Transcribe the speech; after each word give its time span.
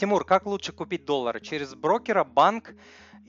Тимур, 0.00 0.24
как 0.24 0.46
лучше 0.46 0.72
купить 0.72 1.04
доллары? 1.04 1.40
Через 1.40 1.74
брокера, 1.74 2.24
банк 2.24 2.74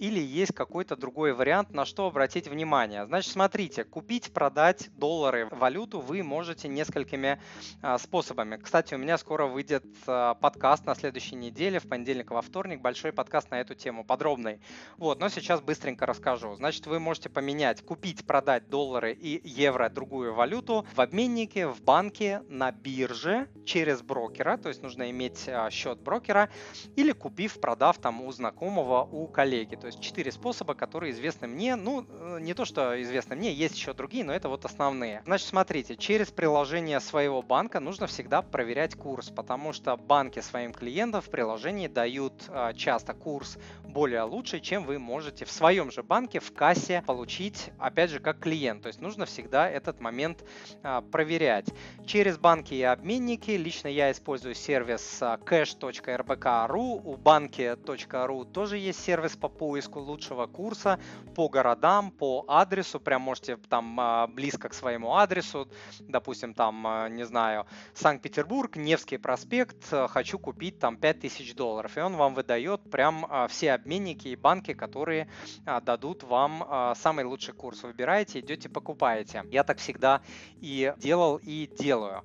или 0.02 0.20
есть 0.20 0.54
какой-то 0.56 0.96
другой 0.96 1.32
вариант, 1.32 1.74
на 1.74 1.86
что 1.86 2.08
обратить 2.08 2.48
внимание. 2.48 3.06
Значит, 3.06 3.32
смотрите, 3.32 3.84
купить, 3.84 4.34
продать 4.34 4.90
доллары, 4.98 5.48
валюту 5.52 6.00
вы 6.00 6.24
можете 6.24 6.68
несколькими 6.68 7.40
а, 7.84 8.00
способами. 8.00 8.58
Кстати, 8.58 8.96
у 8.96 8.98
меня 8.98 9.20
скоро 9.20 9.46
выйдет 9.46 9.86
а, 10.08 10.34
подкаст 10.34 10.88
на 10.88 10.96
следующей 10.96 11.36
неделе, 11.36 11.80
в 11.80 11.88
понедельник 11.88 12.32
во 12.32 12.42
вторник, 12.42 12.82
большой 12.82 13.14
подкаст 13.14 13.52
на 13.52 13.62
эту 13.62 13.76
тему, 13.76 14.04
подробный. 14.04 14.60
Вот, 14.98 15.20
но 15.20 15.30
сейчас 15.30 15.62
быстренько 15.62 16.08
расскажу. 16.08 16.56
Значит, 16.56 16.88
вы 16.88 17.00
можете 17.00 17.30
поменять, 17.30 17.86
купить, 17.86 18.26
продать 18.26 18.70
доллары 18.70 19.14
и 19.14 19.40
евро, 19.48 19.88
другую 19.90 20.34
валюту 20.34 20.88
в 20.96 21.00
обменнике, 21.00 21.68
в 21.68 21.80
банке, 21.84 22.42
на 22.50 22.72
бирже, 22.72 23.50
через 23.66 24.02
брокера, 24.02 24.58
то 24.58 24.70
есть 24.70 24.82
нужно 24.82 25.12
иметь 25.12 25.48
а, 25.48 25.70
счет 25.70 26.00
брокера, 26.00 26.50
или 26.96 27.12
купив, 27.12 27.62
продав 27.62 28.00
там 28.00 28.24
у 28.24 28.32
знакомого, 28.32 29.04
у 29.04 29.28
коллеги. 29.28 29.76
То 29.76 29.91
есть 29.92 30.02
четыре 30.02 30.32
способа, 30.32 30.74
которые 30.74 31.12
известны 31.12 31.48
мне. 31.48 31.76
Ну, 31.76 32.06
э, 32.10 32.40
не 32.42 32.54
то, 32.54 32.66
что 32.66 33.02
известны 33.02 33.36
мне, 33.36 33.54
есть 33.54 33.76
еще 33.76 33.94
другие, 33.94 34.24
но 34.24 34.34
это 34.34 34.50
вот 34.50 34.66
основные. 34.66 35.22
Значит, 35.26 35.48
смотрите, 35.48 35.96
через 35.96 36.32
приложение 36.32 37.00
своего 37.00 37.42
банка 37.42 37.80
нужно 37.80 38.08
всегда 38.08 38.42
проверять 38.42 38.96
курс, 38.96 39.30
потому 39.30 39.74
что 39.74 39.98
банки 39.98 40.40
своим 40.40 40.74
клиентам 40.74 41.22
в 41.22 41.30
приложении 41.30 41.88
дают 41.88 42.34
а, 42.48 42.74
часто 42.74 43.14
курс 43.14 43.58
более 43.84 44.24
лучший, 44.24 44.62
чем 44.62 44.86
вы 44.86 45.00
можете 45.00 45.46
в 45.46 45.52
своем 45.52 45.92
же 45.92 46.04
банке 46.04 46.40
в 46.40 46.54
кассе 46.54 47.04
получить, 47.06 47.72
опять 47.78 48.10
же, 48.10 48.20
как 48.20 48.40
клиент. 48.40 48.84
То 48.84 48.88
есть 48.88 49.02
нужно 49.02 49.26
всегда 49.26 49.70
этот 49.70 50.00
момент 50.00 50.44
а, 50.84 51.02
проверять. 51.02 51.68
Через 52.06 52.38
банки 52.38 52.74
и 52.74 52.84
обменники 52.84 53.52
лично 53.52 53.90
я 53.90 54.12
использую 54.12 54.56
сервис 54.56 55.18
а, 55.22 55.38
cash.rbk.ru, 55.38 57.02
у 57.04 57.18
банки.ру 57.18 58.46
тоже 58.46 58.78
есть 58.78 59.04
сервис 59.04 59.36
по 59.36 59.50
поиску 59.50 59.81
поиску 59.82 60.00
лучшего 60.00 60.46
курса 60.46 61.00
по 61.36 61.50
городам, 61.50 62.12
по 62.12 62.46
адресу, 62.48 63.00
прям 63.00 63.24
можете 63.24 63.58
там 63.58 64.00
а, 64.00 64.28
близко 64.28 64.70
к 64.70 64.74
своему 64.76 65.16
адресу, 65.16 65.68
допустим, 66.02 66.54
там, 66.54 66.86
а, 66.86 67.10
не 67.10 67.26
знаю, 67.26 67.66
Санкт-Петербург, 67.96 68.76
Невский 68.76 69.18
проспект, 69.18 69.92
а, 69.92 70.08
хочу 70.08 70.38
купить 70.38 70.78
там 70.78 70.98
5000 70.98 71.56
долларов, 71.56 71.98
и 71.98 72.02
он 72.02 72.16
вам 72.16 72.36
выдает 72.36 72.92
прям 72.92 73.26
все 73.50 73.74
обменники 73.74 74.28
и 74.28 74.36
банки, 74.36 74.74
которые 74.74 75.28
дадут 75.66 76.24
вам 76.24 76.96
самый 76.96 77.26
лучший 77.26 77.54
курс. 77.54 77.84
Выбираете, 77.84 78.40
идете, 78.40 78.70
покупаете. 78.70 79.44
Я 79.50 79.64
так 79.64 79.80
всегда 79.80 80.22
и 80.60 80.94
делал, 80.98 81.38
и 81.38 81.70
делаю. 81.80 82.24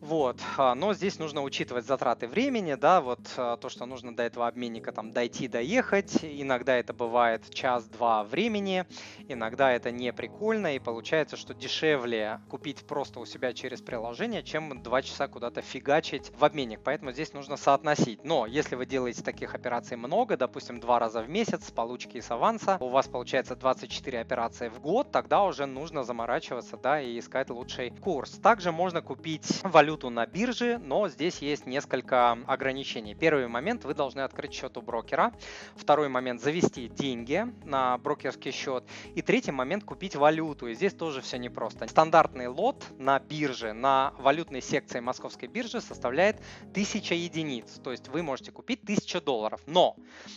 Вот, 0.00 0.40
а, 0.56 0.74
но 0.74 0.94
здесь 0.94 1.18
нужно 1.18 1.42
учитывать 1.42 1.84
затраты 1.84 2.26
времени, 2.26 2.72
да, 2.72 3.02
вот 3.02 3.20
а, 3.36 3.58
то, 3.58 3.68
что 3.68 3.84
нужно 3.84 4.16
до 4.16 4.22
этого 4.22 4.48
обменника 4.48 4.92
там 4.92 5.12
дойти, 5.12 5.46
доехать. 5.46 6.20
Иногда 6.22 6.74
это 6.76 6.94
бывает 6.94 7.52
час-два 7.52 8.24
времени, 8.24 8.86
иногда 9.28 9.70
это 9.70 9.90
не 9.90 10.10
прикольно, 10.14 10.74
и 10.74 10.78
получается, 10.78 11.36
что 11.36 11.52
дешевле 11.52 12.40
купить 12.48 12.86
просто 12.86 13.20
у 13.20 13.26
себя 13.26 13.52
через 13.52 13.82
приложение, 13.82 14.42
чем 14.42 14.82
два 14.82 15.02
часа 15.02 15.28
куда-то 15.28 15.60
фигачить 15.60 16.32
в 16.34 16.46
обменник. 16.46 16.80
Поэтому 16.82 17.12
здесь 17.12 17.34
нужно 17.34 17.58
соотносить. 17.58 18.24
Но 18.24 18.46
если 18.46 18.76
вы 18.76 18.86
делаете 18.86 19.22
таких 19.22 19.54
операций 19.54 19.98
много, 19.98 20.38
допустим, 20.38 20.80
два 20.80 20.98
раза 20.98 21.20
в 21.20 21.28
месяц 21.28 21.68
с 21.68 21.70
получки 21.70 22.16
и 22.16 22.22
с 22.22 22.30
аванса, 22.30 22.78
у 22.80 22.88
вас 22.88 23.06
получается 23.06 23.54
24 23.54 24.18
операции 24.18 24.70
в 24.70 24.80
год, 24.80 25.12
тогда 25.12 25.44
уже 25.44 25.66
нужно 25.66 26.04
заморачиваться, 26.04 26.78
да, 26.78 27.02
и 27.02 27.18
искать 27.18 27.50
лучший 27.50 27.90
курс. 27.90 28.30
Также 28.42 28.72
можно 28.72 29.02
купить 29.02 29.60
валюту 29.62 29.89
валюту 29.90 30.08
на 30.08 30.24
бирже, 30.24 30.78
но 30.78 31.08
здесь 31.08 31.38
есть 31.38 31.66
несколько 31.66 32.38
ограничений. 32.46 33.16
Первый 33.16 33.48
момент, 33.48 33.84
вы 33.84 33.92
должны 33.92 34.20
открыть 34.20 34.52
счет 34.52 34.76
у 34.76 34.82
брокера. 34.82 35.32
Второй 35.74 36.08
момент, 36.08 36.40
завести 36.40 36.86
деньги 36.86 37.44
на 37.64 37.98
брокерский 37.98 38.52
счет. 38.52 38.84
И 39.16 39.22
третий 39.22 39.50
момент, 39.50 39.82
купить 39.82 40.14
валюту. 40.14 40.68
И 40.68 40.74
здесь 40.74 40.94
тоже 40.94 41.22
все 41.22 41.38
непросто. 41.38 41.88
Стандартный 41.88 42.46
лот 42.46 42.84
на 42.98 43.18
бирже, 43.18 43.72
на 43.72 44.14
валютной 44.18 44.62
секции 44.62 45.00
московской 45.00 45.48
биржи 45.48 45.80
составляет 45.80 46.36
1000 46.70 47.14
единиц. 47.16 47.80
То 47.82 47.90
есть 47.90 48.06
вы 48.06 48.22
можете 48.22 48.52
купить 48.52 48.84
1000 48.84 49.20
долларов. 49.22 49.60
Но 49.66 49.96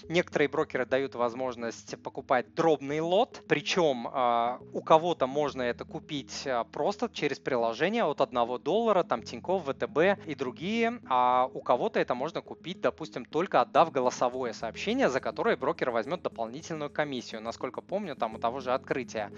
некоторые 0.10 0.48
брокеры 0.48 0.88
дают 0.88 1.14
возможность 1.14 2.02
покупать 2.02 2.56
дробный 2.56 3.02
лот. 3.02 3.44
Причем 3.48 4.08
э, 4.08 4.58
у 4.74 4.82
кого-то 4.82 5.28
можно 5.28 5.62
это 5.62 5.86
купить 5.86 6.42
э, 6.46 6.64
просто 6.72 7.08
через 7.14 7.38
приложение 7.38 8.04
от 8.04 8.20
1 8.20 8.64
доллара, 8.64 9.04
там 9.04 9.22
Тинькофф 9.22 9.43
Тинькофф, 9.44 9.64
ВТБ 9.66 10.26
и 10.26 10.36
другие, 10.36 11.02
а 11.10 11.50
у 11.54 11.62
кого-то 11.62 12.00
это 12.00 12.16
можно 12.16 12.42
купить, 12.42 12.80
допустим, 12.80 13.26
только 13.26 13.60
отдав 13.62 13.92
голосовое 13.92 14.54
сообщение, 14.54 15.10
за 15.10 15.20
которое 15.20 15.58
брокер 15.58 15.92
возьмет 15.92 16.22
дополнительную 16.22 16.90
комиссию. 16.90 17.42
Насколько 17.42 17.82
помню, 17.82 18.16
там 18.16 18.36
у 18.36 18.40
того 18.40 18.62
же 18.62 18.72
открытия. 18.72 19.32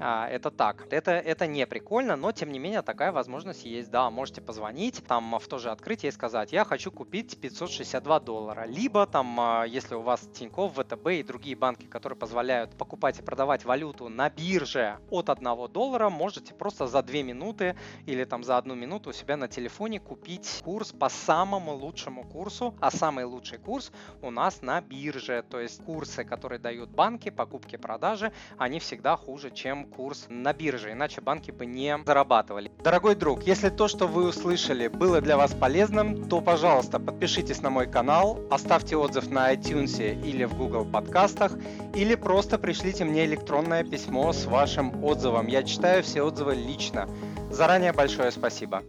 А, 0.00 0.28
это 0.28 0.50
так. 0.50 0.86
Это, 0.90 1.12
это 1.12 1.46
не 1.46 1.64
прикольно, 1.66 2.16
но 2.16 2.32
тем 2.32 2.50
не 2.50 2.58
менее 2.58 2.82
такая 2.82 3.12
возможность 3.12 3.64
есть. 3.64 3.90
Да, 3.90 4.10
можете 4.10 4.40
позвонить 4.40 5.04
там 5.06 5.38
в 5.38 5.46
то 5.46 5.58
же 5.58 5.70
открытие 5.70 6.08
и 6.08 6.12
сказать, 6.12 6.52
я 6.52 6.64
хочу 6.64 6.90
купить 6.90 7.38
562 7.40 8.20
доллара. 8.20 8.64
Либо 8.66 9.06
там, 9.06 9.38
а, 9.38 9.64
если 9.64 9.94
у 9.94 10.00
вас 10.00 10.28
Тинькофф, 10.34 10.72
ВТБ 10.72 11.06
и 11.08 11.22
другие 11.22 11.54
банки, 11.54 11.86
которые 11.86 12.18
позволяют 12.18 12.76
покупать 12.76 13.20
и 13.20 13.22
продавать 13.22 13.64
валюту 13.64 14.08
на 14.08 14.28
бирже 14.28 14.98
от 15.10 15.30
1 15.30 15.68
доллара, 15.68 16.10
можете 16.10 16.52
просто 16.52 16.88
за 16.88 17.02
2 17.02 17.22
минуты 17.22 17.76
или 18.06 18.24
там 18.24 18.42
за 18.42 18.58
одну 18.58 18.74
минуту 18.74 19.10
у 19.10 19.12
себя 19.12 19.36
на 19.36 19.51
телефоне 19.52 20.00
купить 20.00 20.62
курс 20.64 20.92
по 20.92 21.08
самому 21.08 21.74
лучшему 21.74 22.24
курсу, 22.24 22.74
а 22.80 22.90
самый 22.90 23.24
лучший 23.24 23.58
курс 23.58 23.92
у 24.22 24.30
нас 24.30 24.62
на 24.62 24.80
бирже, 24.80 25.44
то 25.48 25.60
есть 25.60 25.84
курсы, 25.84 26.24
которые 26.24 26.58
дают 26.58 26.90
банки, 26.90 27.30
покупки, 27.30 27.76
продажи, 27.76 28.32
они 28.58 28.80
всегда 28.80 29.16
хуже, 29.16 29.50
чем 29.50 29.84
курс 29.84 30.26
на 30.28 30.52
бирже, 30.52 30.92
иначе 30.92 31.20
банки 31.20 31.50
бы 31.50 31.66
не 31.66 31.96
зарабатывали. 32.04 32.72
Дорогой 32.82 33.14
друг, 33.14 33.42
если 33.42 33.68
то, 33.68 33.88
что 33.88 34.06
вы 34.06 34.28
услышали, 34.28 34.88
было 34.88 35.20
для 35.20 35.36
вас 35.36 35.52
полезным, 35.54 36.28
то, 36.28 36.40
пожалуйста, 36.40 36.98
подпишитесь 36.98 37.60
на 37.62 37.70
мой 37.70 37.86
канал, 37.86 38.40
оставьте 38.50 38.96
отзыв 38.96 39.30
на 39.30 39.54
iTunes 39.54 40.20
или 40.26 40.44
в 40.44 40.56
Google 40.56 40.84
подкастах, 40.84 41.52
или 41.94 42.14
просто 42.14 42.58
пришлите 42.58 43.04
мне 43.04 43.26
электронное 43.26 43.84
письмо 43.84 44.32
с 44.32 44.46
вашим 44.46 45.04
отзывом. 45.04 45.46
Я 45.46 45.62
читаю 45.62 46.02
все 46.02 46.22
отзывы 46.22 46.54
лично. 46.54 47.08
Заранее 47.50 47.92
большое 47.92 48.30
спасибо. 48.30 48.82